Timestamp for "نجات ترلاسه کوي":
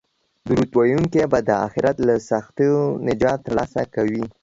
3.07-4.23